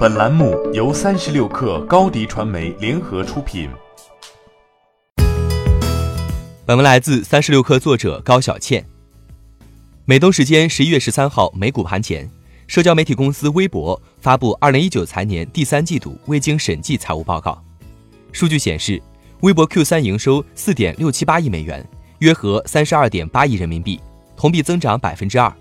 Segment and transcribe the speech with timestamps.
[0.00, 3.68] 本栏目由三十六氪高低传媒联合出品。
[6.64, 8.82] 本文来自三十六氪作者高小倩。
[10.06, 12.26] 美东时间十一月十三号美股盘前，
[12.66, 17.62] 社交媒体公司微博发布二零一九财年第三季度未经审计财务报告。
[18.32, 19.02] 数据显示，
[19.42, 21.86] 微博 Q 三营收四点六七八亿美元，
[22.20, 24.00] 约合三十二点八亿人民币，
[24.34, 25.52] 同比增长百分之二。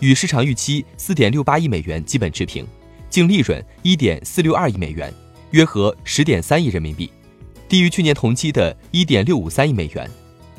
[0.00, 2.66] 与市场预期四点六八亿美元基本持平，
[3.08, 5.12] 净利润一点四六二亿美元，
[5.50, 7.10] 约合十点三亿人民币，
[7.68, 10.10] 低于去年同期的一点六五三亿美元，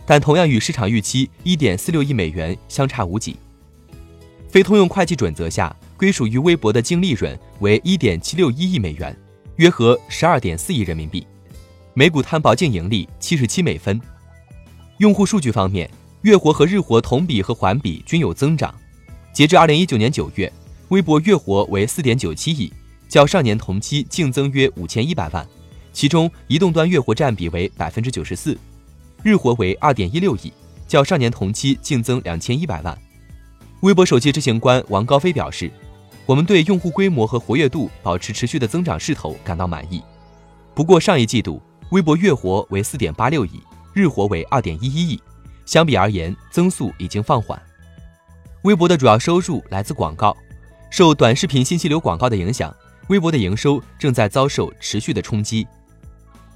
[0.06, 3.36] 但同样与市场预期一点四六亿美元相差无几。
[4.50, 9.16] 非通用会计准则下，归属于微博的净利润为一点七六一亿美元，
[9.58, 11.28] 约合十二点四亿人民币，
[11.94, 14.00] 每股摊薄净盈利七十七美分。
[15.00, 15.90] 用户数据方面，
[16.22, 18.74] 月活和日活同比和环比均有增长。
[19.34, 20.52] 截至二零一九年九月，
[20.90, 22.72] 微博月活为四点九七亿，
[23.10, 25.46] 较上年同期净增约五千一百万，
[25.92, 28.58] 其中移动端月活占比为百分之九十四，
[29.22, 30.54] 日活为二点一六亿，
[30.88, 32.98] 较上年同期净增两千一百万。
[33.82, 35.70] 微博首席执行官王高飞表示
[36.26, 40.02] ：“我们对用户规模和活跃度保持持续的增长势头感到满意。
[40.74, 43.62] 不过上一季度微博月活为四点八六亿，
[43.94, 45.22] 日活为二点一一亿，
[45.66, 47.62] 相比而言增速已经放缓。”
[48.64, 50.36] 微博的主要收入来自广告，
[50.98, 52.76] 受短视频信息流广告的影响，
[53.10, 55.68] 微博的营收正在遭受持续的冲击。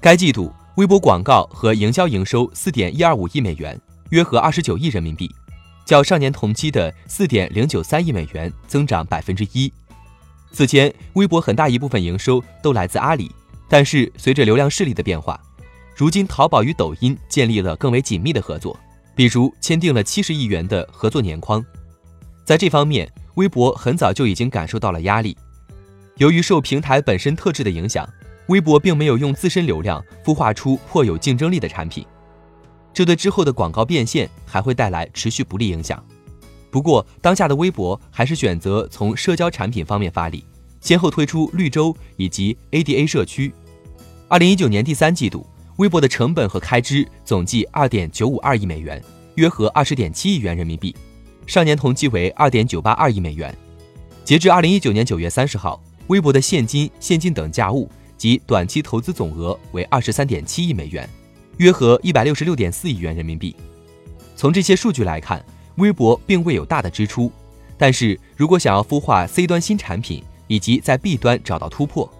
[0.00, 5.32] 该季度，微博广告和营销营收四点一二五亿美元，约合二十九亿人民币，
[5.86, 9.72] 较上年同期的四点零九三亿美元增长百分之一。
[10.50, 13.30] 此前，微博很大一部分营收都来自阿里，
[13.68, 15.40] 但是随着流量势力的变化，
[15.94, 18.76] 如今淘宝与抖音建立了更为紧密的合作，
[19.14, 21.64] 比如签订了七十亿元的合作年框。
[22.44, 25.36] 在这方面，微博很早就已经感受到了压力。
[26.16, 28.08] 由于受平台本身特质的影响，
[28.48, 32.04] 微博并没有用自身流量孵化出颇有竞争力的产品，
[32.92, 36.04] 这对之后的广告变现还会带来持续不利影响。
[36.70, 40.44] 不过，当下的微博还是选择从社交产品方面发力，
[40.80, 43.52] 先后推出绿洲以及 ADA 社区。
[44.28, 45.46] 二零一九年第三季度，
[45.76, 49.02] 微博的成本和开支总计二点九五二亿美元，
[49.34, 50.94] 约合二十点七亿元人民币。
[51.46, 53.54] 上年同期为二点九八二亿美元。
[54.24, 61.08] 截至二零一九年九月三十号，微博的现金、现金等价物及短期投资总额为二十三点七亿美元，
[61.58, 63.54] 约合一百六十六点四亿元人民币。
[64.36, 65.44] 从这些数据来看，
[65.76, 67.30] 微博并未有大的支出，
[67.76, 72.10] 但是如果想要孵化 C 端新产品以及在 B 端找到突破，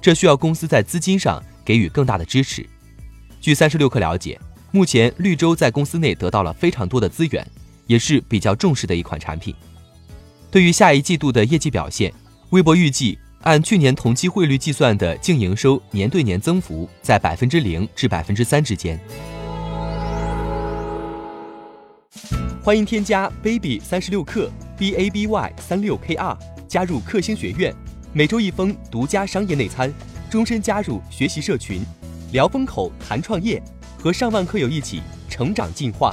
[0.00, 2.64] 这需要公司在资金上给予更大的支持。
[3.40, 4.38] 据三十六氪了解，
[4.72, 7.46] 目前绿洲在公司内得到了非常多的资源。
[7.86, 9.54] 也是比较重视的一款产品。
[10.50, 12.12] 对于下一季度的业绩表现，
[12.50, 18.98] 微博预计按去年同期汇率计算的净营收年对年增幅在百分之零至百分之三之间。
[22.62, 26.36] 欢迎添加 baby 三十六克 b a b y 三六 k r
[26.66, 27.72] 加入克星学院，
[28.12, 29.92] 每周一封独家商业内参，
[30.28, 31.80] 终身加入学习社群，
[32.32, 33.62] 聊风口谈创业，
[33.98, 36.12] 和上万课友一起成长进化。